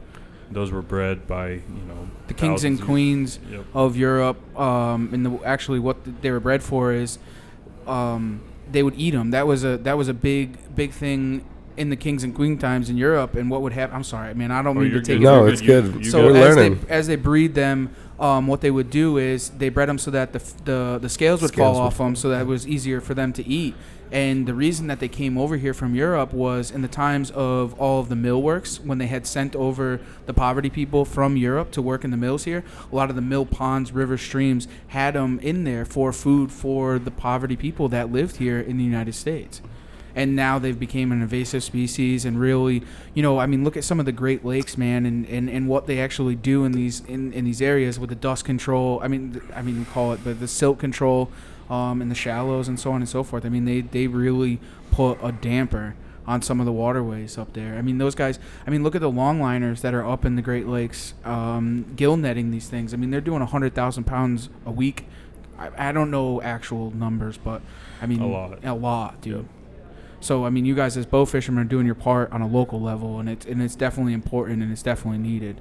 [0.50, 3.64] Those were bred by you know the kings and thousands of- queens Yep.
[3.74, 4.58] of Europe.
[4.58, 7.18] Um, and the, actually, what they were bred for is
[7.86, 9.30] um, they would eat them.
[9.30, 11.44] That was a that was a big big thing
[11.76, 13.34] in the kings and queen times in Europe.
[13.34, 13.96] And what would happen?
[13.96, 14.50] I'm sorry, man.
[14.52, 15.22] I don't Oh, mean to take good.
[15.22, 15.24] it.
[15.24, 16.04] No, You're it's You- good.
[16.04, 16.80] you So We're as learning.
[16.86, 20.10] they as they breed them, um, what they would do is they bred them so
[20.10, 22.66] that the the, the scales would Scales fall would off them, so that it was
[22.66, 23.74] easier for them to eat.
[24.12, 27.74] And the reason that they came over here from Europe was in the times of
[27.80, 31.72] all of the mill works when they had sent over the poverty people from Europe
[31.72, 32.62] to work in the mills here.
[32.92, 36.98] A lot of the mill ponds, river streams had them in there for food for
[37.00, 39.60] the poverty people that lived here in the United States
[40.14, 42.82] and now they've become an invasive species and really
[43.14, 45.68] you know i mean look at some of the great lakes man and, and, and
[45.68, 49.08] what they actually do in these in, in these areas with the dust control i
[49.08, 51.30] mean i mean we call it but the silt control
[51.70, 54.60] um, and the shallows and so on and so forth i mean they they really
[54.90, 55.94] put a damper
[56.26, 59.00] on some of the waterways up there i mean those guys i mean look at
[59.00, 62.96] the longliners that are up in the great lakes um, gill netting these things i
[62.96, 65.06] mean they're doing 100000 pounds a week
[65.58, 67.60] I, I don't know actual numbers but
[68.00, 68.64] i mean A lot.
[68.64, 69.44] a lot dude Yep.
[70.24, 72.80] So I mean, you guys as bow fishermen are doing your part on a local
[72.80, 75.60] level, and it's and it's definitely important and it's definitely needed.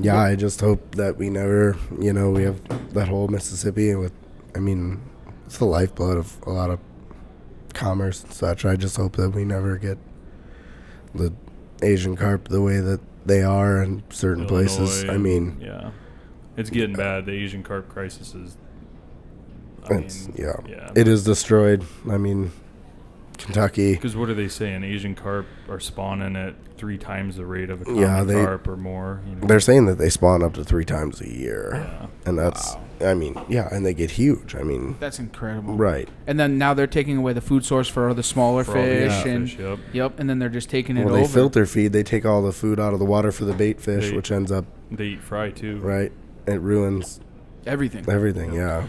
[0.00, 2.60] Yeah, I just hope that we never, you know, we have
[2.94, 4.12] that whole Mississippi with,
[4.54, 5.02] I mean,
[5.44, 6.78] it's the lifeblood of a lot of
[7.74, 8.64] commerce and such.
[8.64, 9.98] I just hope that we never get
[11.14, 11.32] the
[11.82, 15.04] Asian carp the way that they are in certain places.
[15.04, 15.90] I mean, yeah,
[16.56, 17.26] it's getting bad.
[17.26, 18.56] The Asian carp crisis is.
[19.90, 20.92] I it's, mean, yeah, yeah.
[20.94, 21.84] it is destroyed.
[22.08, 22.52] I mean,
[23.44, 23.92] Kentucky.
[23.94, 24.84] Because what are they saying?
[24.84, 28.66] Asian carp are spawning at three times the rate of a common Yeah, they- carp
[28.66, 29.20] or more.
[29.28, 29.46] You know?
[29.46, 32.06] They're saying that they spawn up to three times a year, Yeah.
[32.26, 34.54] and that's, I mean, yeah, and they get huge.
[34.56, 35.74] I mean, That's incredible.
[35.74, 36.08] right.
[36.26, 38.88] And then now they're taking away the food source for the smaller For all the
[38.90, 39.78] fish, other and fish, yep.
[39.92, 41.32] yep, and then they're just taking it Well, they over.
[41.32, 41.92] filter feed.
[41.92, 44.32] They take all the food out of the water for the bait fish, They- which
[44.32, 45.78] ends up They eat fry too.
[45.78, 46.10] right.
[46.46, 47.20] It ruins
[47.66, 48.04] everything.
[48.08, 48.54] everything.
[48.54, 48.84] Yeah.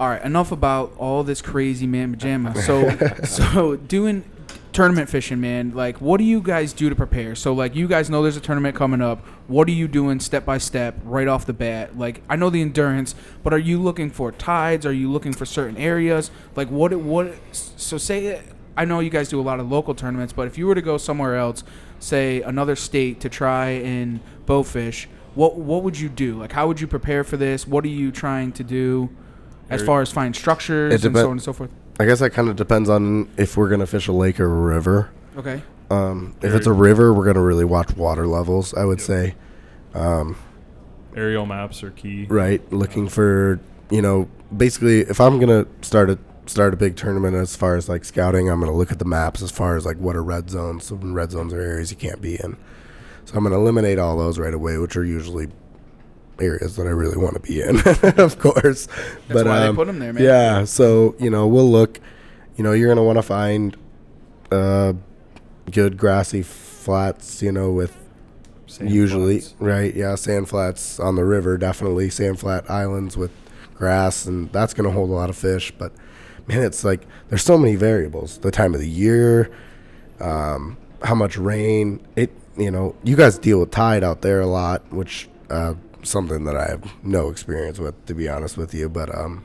[0.00, 2.60] All right, enough about all this crazy man pajama.
[2.62, 2.88] So,
[3.24, 4.24] so doing
[4.72, 5.74] tournament fishing, man.
[5.74, 7.34] Like, what do you guys do to prepare?
[7.34, 9.26] So, like, you guys know there's a tournament coming up.
[9.48, 11.98] What are you doing step by step, right off the bat?
[11.98, 14.86] Like, I know the endurance, but are you looking for tides?
[14.86, 16.30] Are you looking for certain areas?
[16.54, 16.94] Like, what?
[16.94, 17.34] What?
[17.50, 18.40] So, say
[18.76, 20.82] I know you guys do a lot of local tournaments, but if you were to
[20.82, 21.64] go somewhere else,
[21.98, 26.38] say another state, to try and bowfish, what what would you do?
[26.38, 27.66] Like, how would you prepare for this?
[27.66, 29.10] What are you trying to do?
[29.70, 31.70] As far as find structures It and depen- so on and so forth.
[32.00, 34.48] I guess that kind of depends on if we're gonna fish a lake or a
[34.48, 35.10] river.
[35.36, 35.62] Okay.
[35.90, 38.72] Um, if it's a river, we're gonna really watch water levels.
[38.74, 39.06] I would Yep.
[39.06, 39.34] say,
[39.94, 40.36] um,
[41.16, 42.26] Aerial maps are key.
[42.28, 43.58] right, looking for
[43.90, 47.88] you know, basically, if I'm gonna start a start a big tournament as far as
[47.88, 50.50] like scouting, I'm gonna look at the maps as far as like what are red
[50.50, 50.84] zones.
[50.86, 52.56] So red zones are areas you can't be in.
[53.24, 55.48] So I'm gonna eliminate all those right away, which are usually
[56.40, 57.78] areas that I really want to be in,
[58.18, 58.86] of course.
[59.28, 60.22] That's why um, they put them there, man.
[60.22, 62.00] Yeah, so you know we'll look.
[62.56, 63.76] You know you're gonna want to find
[64.50, 64.94] uh,
[65.70, 67.42] good grassy flats.
[67.42, 67.96] You know with
[68.66, 69.54] Sand usually flats.
[69.60, 71.56] right, yeah, sand flats on the river.
[71.56, 73.30] Definitely sand flat islands with
[73.74, 75.72] grass, and that's gonna hold a lot of fish.
[75.76, 75.92] But
[76.46, 78.38] man, it's like there's so many variables.
[78.38, 79.50] The time of the year,
[80.20, 82.06] um, how much rain.
[82.16, 85.74] It you know you guys deal with tide out there a lot, which uh,
[86.08, 88.88] something that I have no experience with, to be honest with you.
[88.88, 89.44] But um,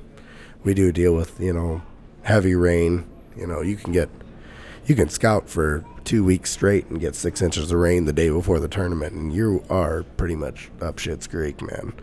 [0.64, 1.82] we do deal with you know
[2.24, 3.06] heavy rain.
[3.36, 4.10] You know you can get
[4.86, 8.30] you can scout for two weeks straight and get six inches of rain the day
[8.30, 11.94] before the tournament, and you are pretty much up shit's creek, man.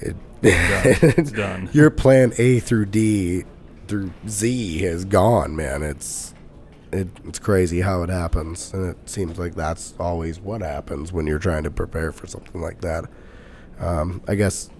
[0.00, 1.70] It, It's done.
[1.72, 3.44] Your plan A through D
[3.86, 5.82] through Z is gone, man.
[5.82, 6.34] It's
[6.92, 11.26] it, it's crazy how it happens, and it seems like that's always what happens when
[11.26, 13.04] you're trying to prepare for something like that.
[13.78, 14.70] Um, I guess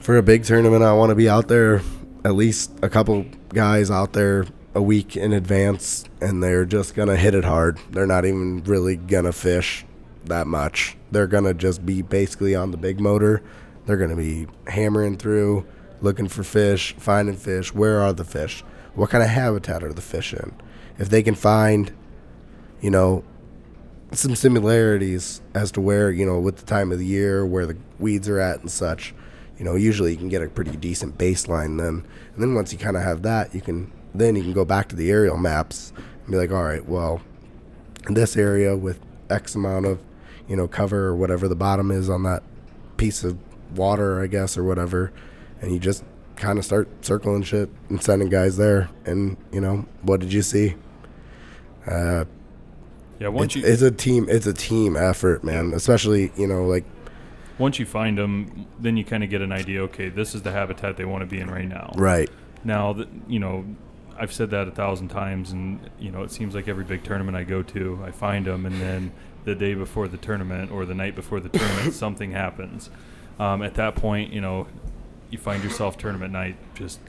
[0.00, 1.82] for a big tournament, I want to be out there,
[2.24, 7.16] at least a couple guys out there a week in advance and they're just gonna
[7.16, 7.78] hit it hard.
[7.90, 9.84] They're not even really gonna fish
[10.26, 10.96] that much.
[11.10, 13.42] They're gonna just be basically on the big motor.
[13.86, 15.66] They're gonna be hammering through,
[16.00, 17.74] looking for fish, finding fish.
[17.74, 18.62] Where are the fish?
[18.94, 20.54] What kind of habitat are the fish in?
[20.98, 21.92] If they can find,
[22.80, 23.24] you know,
[24.12, 27.76] some similarities as to where you know with the time of the year where the
[27.98, 29.14] weeds are at and such
[29.58, 32.06] you know usually you can get a pretty decent baseline then.
[32.34, 34.88] And then once you kind of have that you can then you can go back
[34.88, 37.20] to the aerial maps and be like all right well
[38.06, 40.00] in this area with x amount of
[40.48, 42.42] you know cover or whatever the bottom is on that
[42.96, 43.36] piece of
[43.76, 45.12] water i guess or whatever
[45.60, 46.02] and you just
[46.38, 50.42] kind of start circling shit and sending guys there and you know what did you
[50.42, 50.74] see?
[51.86, 52.24] Uh,
[53.18, 56.64] Yeah, once it's, you it's a team it's a team effort man especially you know
[56.66, 56.84] like
[57.58, 59.82] once you find them, then you kind of get an idea.
[59.82, 61.92] Okay, this is the habitat they want to be in right now.
[61.96, 62.30] right
[62.64, 63.64] Now, that you know,
[64.16, 67.36] I've said that a thousand times, and you know, it seems like every big tournament
[67.36, 69.12] I go to, I find them, and then
[69.44, 72.90] the day before the tournament or the night before the tournament, something happens.
[73.38, 74.66] Um, at that point, you know,
[75.30, 77.00] you find yourself tournament night just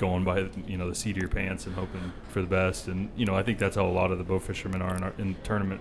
[0.00, 2.88] going by, you know, the seat of your pants and hoping for the best.
[2.88, 5.02] And you know, I think that's how a lot of the bow fishermen are in,
[5.04, 5.80] our, in tournament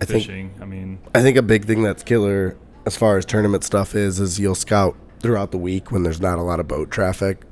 [0.00, 0.54] I think- fishing.
[0.62, 4.20] I mean, I think a big thing that's killer as far as tournament stuff is
[4.20, 7.42] is you'll scout throughout the week when there's not a lot of boat traffic,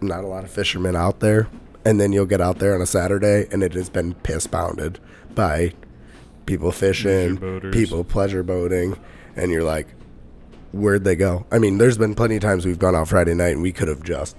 [0.00, 1.48] not a lot of fishermen out there,
[1.84, 4.98] and then you'll get out there on a Saturday and it has been piss pounded
[5.34, 5.72] by
[6.46, 7.38] people fishing,
[7.70, 8.98] people pleasure boating,
[9.36, 9.86] and you're like,
[10.72, 11.46] where'd they go?
[11.52, 13.86] I mean, there's been plenty of times we've gone out Friday night and we could
[13.88, 14.36] have just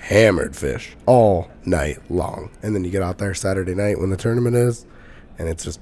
[0.00, 4.16] hammered fish all night long, and then you get out there Saturday night when the
[4.16, 4.86] tournament is,
[5.38, 5.80] and it's just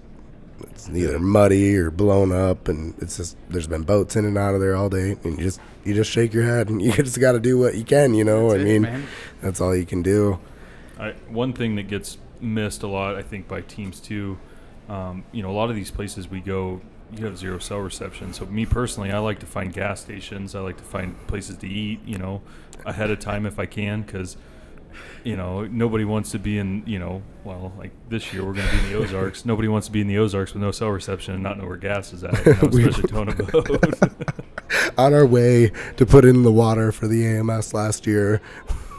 [0.70, 4.54] it's either muddy or blown up and it's just there's been boats in and out
[4.54, 7.20] of there all day and you just you just shake your head and you just
[7.20, 9.06] got to do what you can you know That's i it, mean man.
[9.40, 10.40] that's all you can do
[10.98, 14.38] I, one thing that gets missed a lot, I think, by teams too.
[14.88, 16.80] Um, you know, a lot of these places we go,
[17.12, 18.32] you have zero cell reception.
[18.32, 20.54] So me personally, I like to find gas stations.
[20.54, 22.00] I like to find places to eat.
[22.04, 22.42] You know,
[22.84, 24.36] ahead of time if I can, because
[25.24, 26.82] you know nobody wants to be in.
[26.86, 29.44] You know, well, like this year we're going to be in the Ozarks.
[29.44, 31.76] nobody wants to be in the Ozarks with no cell reception and not know where
[31.76, 32.44] gas is at.
[32.46, 33.88] You know, We- especially
[34.98, 38.40] on our way to put in the water for the ams last year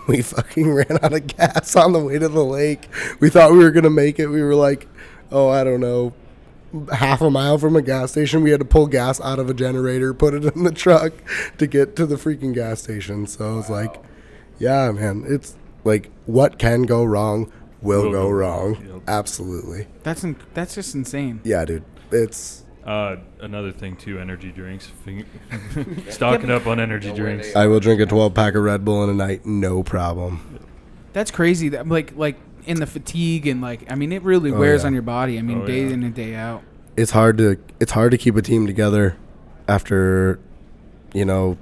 [0.08, 2.88] we fucking ran out of gas on the way to the lake
[3.20, 4.88] we thought we were gonna make it we were like
[5.32, 6.12] oh i don't know
[6.94, 9.54] half a mile from a gas station we had to pull gas out of a
[9.54, 11.14] generator put it in the truck
[11.58, 14.02] to get to the freaking gas station so i was like
[14.60, 17.52] yeah man it's like what can go wrong
[17.82, 19.02] will, Will go, go wrong wrong, yep.
[19.08, 21.42] absolutely That's in, that's just insane.
[21.44, 24.88] yeah dude it's uh, another thing too, energy drinks.
[24.88, 25.26] Fing-
[26.10, 27.56] Stocking up on energy drinks.
[27.56, 30.60] i will drink a 12 pack of red bull in a night no problem
[31.14, 31.70] That's crazy.
[31.70, 32.38] That like like
[32.70, 34.88] in the fatigue and like I mean it really Oh, wears yeah.
[34.88, 35.38] on your body.
[35.38, 35.90] I mean Oh, day yeah.
[35.94, 36.62] in and day out.
[36.96, 39.18] it's hard to it's hard to keep a team together
[39.68, 40.40] after
[41.14, 41.58] you know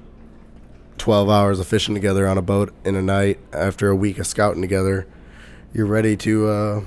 [0.98, 4.28] 12 hours of fishing together on a boat in a night after a week of
[4.28, 5.06] scouting together
[5.74, 6.82] you're ready to uh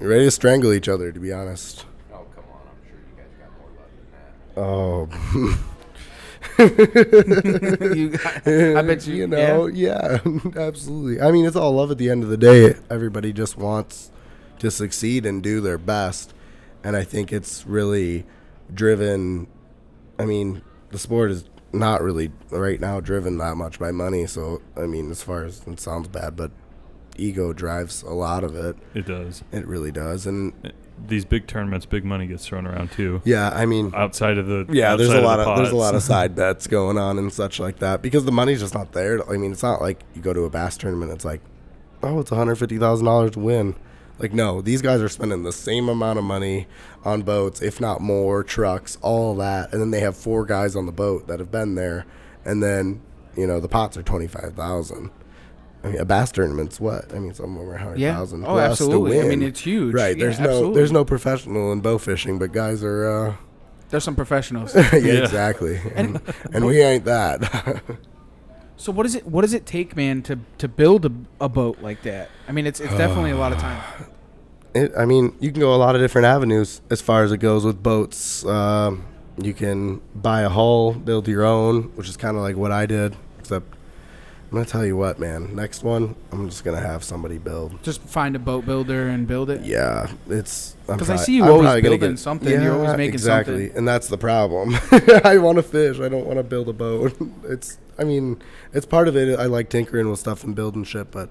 [0.00, 2.60] you're ready to strangle each other to be honest Oh, come on.
[2.68, 3.90] I'm sure you guys got more love
[4.54, 5.40] than that.
[5.40, 5.64] oh
[7.94, 8.12] You-
[8.76, 9.14] I bet you.
[9.14, 10.18] you know yeah,
[10.56, 11.20] absolutely.
[11.20, 12.74] I mean it's all love at the end of the day.
[12.90, 14.10] Everybody just wants
[14.60, 16.32] to succeed and do their best.
[16.82, 18.24] And i think it's really
[18.72, 19.46] driven
[20.18, 24.26] i mean the sport is not really right now driven that much by money.
[24.26, 26.50] So i mean as far as it sounds bad but
[27.16, 28.76] ego drives a lot of it.
[28.94, 29.42] It does.
[29.52, 30.26] it really does.
[30.26, 30.52] And
[31.06, 33.20] These big tournaments, big money gets thrown around too.
[33.24, 35.94] yeah i mean Outside of the yeah there's a lot the of, there's a lot
[35.94, 39.20] of side bets going on and such like that because the money's just not there.
[39.30, 41.40] I mean it's not like you go to a bass tournament it's like
[42.02, 43.74] oh it's $150000 to win.
[44.18, 46.68] Like no these guys are spending the same amount of money
[47.04, 49.72] on boats if not more trucks all that.
[49.72, 52.06] And then they have four guys on the boat that have been there.
[52.44, 53.02] And then
[53.36, 55.10] you know the pots are 25000
[55.84, 57.12] I mean, a bass tournament's what?
[57.14, 58.14] I mean, some over a hundred Yeah.
[58.16, 58.44] thousand.
[58.46, 59.18] Oh, absolutely.
[59.18, 59.94] To I mean, it's huge.
[59.94, 60.16] Right.
[60.16, 60.74] Yeah, There's no, absolutely.
[60.76, 63.34] there's no professional in bow fishing, but guys are, uh,
[63.90, 64.74] There's some professionals.
[64.76, 65.22] yeah, Yeah.
[65.24, 65.78] exactly.
[65.94, 66.20] And,
[66.52, 67.82] and we ain't that.
[68.76, 71.80] so what does it what does it take, man, to to build a, a boat
[71.82, 72.30] like that?
[72.48, 73.82] I mean, it's it's definitely a lot of time.
[74.74, 77.38] it, I mean, you can go a lot of different avenues as far as it
[77.38, 78.44] goes with boats.
[78.46, 79.04] Um,
[79.40, 82.86] you can buy a hull, build your own, which is kind of like what I
[82.86, 83.16] did.
[83.40, 83.78] Except, I'm
[84.54, 85.54] gonna tell you what, man.
[85.54, 87.82] Next one, I'm just gonna have somebody build.
[87.82, 89.62] Just find a boat builder and build it.
[89.62, 92.48] Yeah, it's I'm 'Cause I see you I'm always building something.
[92.62, 93.78] You're always making exactly, something.
[93.78, 94.74] and that's the problem.
[95.24, 96.00] I want to fish.
[96.00, 97.14] I don't want to build a boat.
[97.44, 98.42] It's, I mean,
[98.72, 99.38] it's part of it.
[99.38, 101.28] I like tinkering with stuff and building shit, but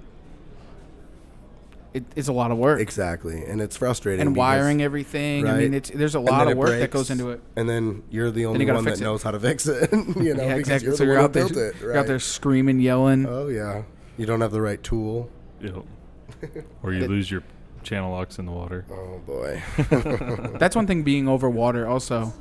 [1.94, 2.80] it, it's a lot of work.
[2.80, 4.22] Exactly, and it's frustrating.
[4.22, 5.48] and because- wiring everything.
[5.48, 7.41] I mean, it's there's a lot of it work that goes into it.
[7.56, 9.04] And then you're the only gotta one that it.
[9.04, 9.91] knows how to fix it.
[9.94, 10.88] you know, yeah, exactly.
[10.88, 11.76] you're So you're out there, built it.
[11.82, 13.26] you're out there screaming, yelling.
[13.28, 13.84] Oh yeah,
[14.18, 15.30] you don't have the right tool.
[15.62, 15.70] You
[16.44, 17.44] know, or you lose your
[17.84, 18.86] channel locks in the water.
[18.89, 19.62] Oh boy.
[20.60, 22.34] That's one thing being over water also.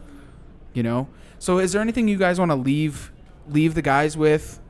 [0.72, 1.08] You know?
[1.38, 3.12] So is there anything you guys want to leave
[3.48, 4.60] leave the guys with?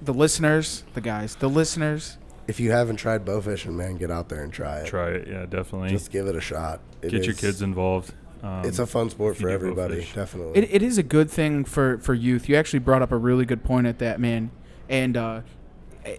[0.00, 2.18] The listeners, the guys, the listeners.
[2.52, 4.86] If you haven't tried bow fishing, man, get out there and try it.
[4.86, 5.88] Try it, yeah, definitely.
[5.88, 6.80] Just give it a shot.
[7.00, 8.12] It Get your kids involved.
[8.42, 10.60] Um, It's a fun sport for everybody, definitely.
[10.60, 12.50] It, it is a good thing for, for youth.
[12.50, 14.50] You actually brought up a really good point at that, man.
[14.90, 15.40] And uh,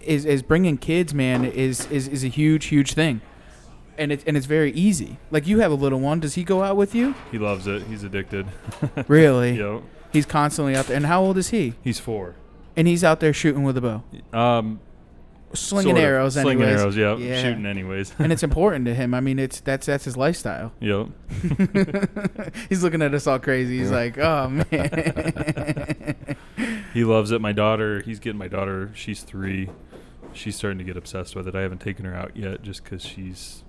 [0.02, 3.22] is is bringing kids, man, is, is is a huge huge thing.
[3.96, 5.20] And it's and it's very easy.
[5.30, 6.20] Like you have a little one.
[6.20, 7.14] Does he go out with you?
[7.32, 7.84] He loves it.
[7.84, 8.48] He's addicted.
[9.08, 9.60] Really?
[9.60, 9.84] Yep.
[10.12, 10.98] He's constantly out there.
[10.98, 11.76] And how old is he?
[11.84, 12.34] He's four.
[12.76, 14.04] And he's out there shooting with a bow,
[14.36, 14.80] Um,
[15.54, 16.04] slinging sort of.
[16.04, 16.82] arrows, Slinging anyways.
[16.82, 17.20] arrows, yep.
[17.20, 17.42] Yeah.
[17.42, 18.14] Shooting anyways.
[18.20, 19.14] and it's important to him.
[19.14, 20.72] I mean, it's that's that's his lifestyle.
[20.80, 21.08] yep.
[22.70, 23.80] he's looking at us all crazy.
[23.80, 26.26] He's like, "Oh man."
[26.94, 27.42] He loves it.
[27.42, 28.92] My daughter, he's getting my daughter.
[28.94, 29.70] She's three.
[30.32, 31.56] She's starting to get obsessed with it.
[31.56, 33.64] I haven't taken her out yet, just because she's.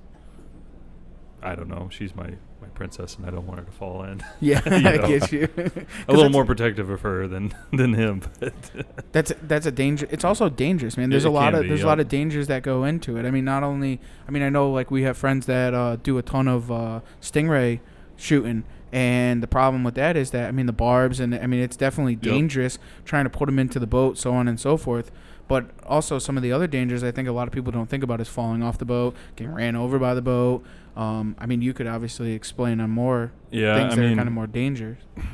[1.43, 1.89] I don't know.
[1.91, 2.35] She's my
[2.75, 4.23] princess, and I don't want her to fall in.
[4.41, 5.49] yeah, You I get you.
[6.09, 8.55] a little more protective of her than than him, but
[9.13, 10.07] That's that's a danger.
[10.11, 11.11] It's also dangerous, man.
[11.11, 13.25] There's It a lot of be, there's a lot of dangers that go into it.
[13.25, 16.19] I mean, not only I mean I know like we have friends that uh, do
[16.19, 17.81] a ton of uh, stingray
[18.17, 21.61] shooting, and the problem with that is that I mean the barbs and I mean
[21.61, 25.11] it's definitely dangerous trying to put them into the boat, so on and so forth.
[25.47, 28.03] But also some of the other dangers I think a lot of people don't think
[28.03, 30.65] about is falling off the boat, getting ran over by the boat.
[30.97, 34.17] Um, I mean, you could obviously explain on more yeah, things I that mean, are
[34.17, 35.01] kind of more dangerous.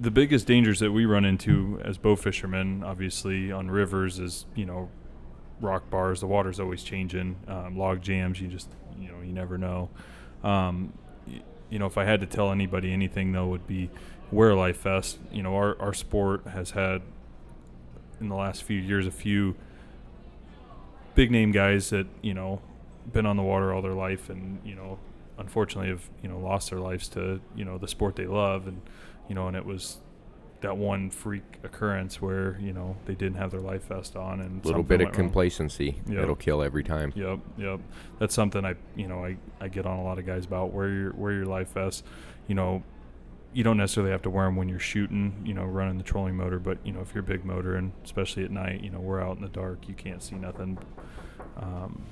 [0.00, 4.64] the biggest dangers that we run into as bow fishermen, obviously on rivers, is you
[4.64, 4.88] know
[5.60, 6.20] rock bars.
[6.20, 7.36] The water's always changing.
[7.48, 8.40] Um, log jams.
[8.40, 9.90] You just you know you never know.
[10.44, 10.92] Um,
[11.26, 13.90] y- you know, if I had to tell anybody anything, though, would be
[14.30, 15.18] wear a life vest.
[15.32, 17.02] You know, our our sport has had
[18.20, 19.54] in the last few years a few
[21.14, 22.60] big name guys that you know
[23.12, 24.98] been on the water all their life and you know
[25.38, 28.80] unfortunately have you know lost their lives to you know the sport they love and
[29.28, 29.98] you know and it was
[30.60, 34.64] that one freak occurrence where you know they didn't have their life vest on and
[34.64, 36.00] A little bit of complacency.
[36.08, 36.22] Yep.
[36.22, 37.12] It'll kill every time.
[37.14, 37.80] Yep, yep.
[38.18, 40.72] That's something I, you know, I, I get on a lot of guys about.
[40.72, 42.04] Wear your wear your life vest.
[42.48, 42.82] You know,
[43.52, 45.42] you don't necessarily have to wear them when you're shooting.
[45.44, 47.92] You know, running the trolling motor, but you know, if you're a big motor and
[48.04, 50.78] especially at night, you know, we're out in the dark, you can't see nothing.
[51.56, 52.02] Um,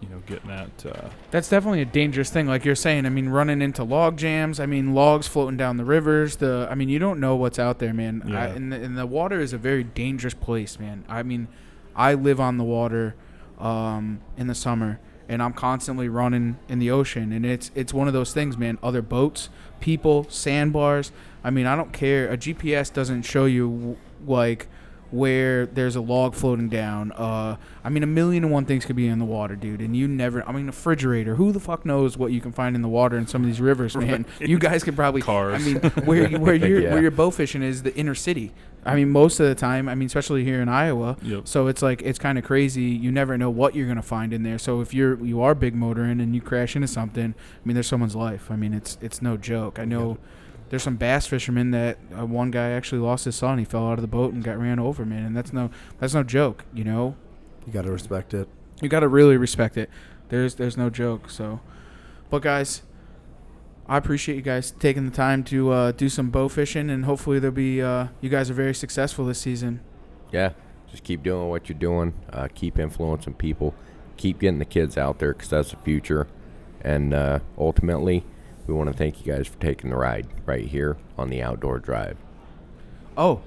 [0.00, 0.84] you know, getting that.
[0.84, 3.06] Uh, That's definitely a dangerous thing, like you're saying.
[3.06, 4.60] I mean, running into log jams.
[4.60, 6.36] I mean, logs floating down the rivers.
[6.36, 8.22] The I mean, you don't know what's out there, man.
[8.26, 8.46] I, Yeah.
[8.54, 11.04] and, the, and the water is a very dangerous place, man.
[11.08, 11.48] I mean,
[11.94, 13.14] I live on the water
[13.58, 18.06] um, in the summer, and I'm constantly running in the ocean, and it's it's one
[18.08, 18.78] of those things, man.
[18.82, 19.48] Other boats,
[19.80, 21.12] people, sandbars.
[21.42, 22.28] I mean, I don't care.
[22.32, 23.96] A GPS doesn't show you
[24.26, 24.68] like
[25.10, 27.12] where there's a log floating down.
[27.12, 29.96] Uh, I mean, a million and one things could be in the water, dude, and
[29.96, 30.46] you never.
[30.48, 31.34] I mean, a refrigerator.
[31.36, 33.60] Who the fuck knows what you can find in the water in some of these
[33.60, 34.26] rivers, man?
[34.40, 35.22] You guys could probably.
[35.22, 35.54] Cars.
[35.54, 36.92] I mean, where you, where you're Yeah.
[36.92, 38.52] where your bow fishing is the inner city.
[38.84, 39.88] I mean, most of the time.
[39.88, 41.16] I mean, especially here in Iowa.
[41.22, 41.48] Yep.
[41.48, 42.82] So it's like it's kind of crazy.
[42.82, 44.58] You never know what you're gonna find in there.
[44.58, 47.88] So if you're you are big motoring and you crash into something, I mean, there's
[47.88, 48.50] someone's life.
[48.50, 49.78] I mean, it's it's no joke.
[49.78, 50.18] I know.
[50.68, 53.58] There's some bass fishermen that uh, one guy actually lost his son.
[53.58, 55.24] He fell out of the boat and got ran over, man.
[55.24, 57.16] And that's no that's no joke, you know.
[57.66, 58.48] You got to respect it.
[58.82, 59.90] You got to really respect it.
[60.28, 61.30] There's there's no joke.
[61.30, 61.60] So,
[62.30, 62.82] but guys,
[63.88, 67.38] I appreciate you guys taking the time to uh, do some bow fishing, and hopefully
[67.38, 69.80] there'll be uh, you guys are very successful this season.
[70.32, 70.52] Yeah,
[70.90, 72.14] just keep doing what you're doing.
[72.32, 73.74] Uh, keep influencing people.
[74.16, 76.26] Keep getting the kids out there because that's the future.
[76.80, 78.24] And uh, ultimately,
[78.66, 81.78] we want to thank you guys for taking the ride right here on the Outdoor
[81.78, 82.16] Drive.
[83.16, 83.42] Oh,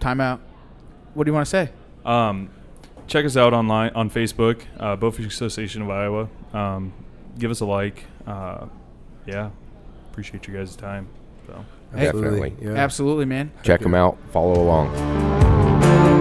[0.00, 0.40] timeout.
[1.14, 1.70] What do you want to say?
[2.04, 2.50] Um,
[3.06, 6.28] check us out online on Facebook, uh, Bowfishing Association of Iowa.
[6.52, 6.92] Um,
[7.38, 8.04] give us a like.
[8.26, 8.66] Uh,
[9.26, 9.50] yeah,
[10.10, 11.08] appreciate you guys' time.
[11.46, 11.64] So.
[11.94, 12.54] Definitely.
[12.60, 12.72] Yeah.
[12.72, 13.50] Absolutely, man.
[13.62, 14.18] Check them out.
[14.30, 16.17] Follow along.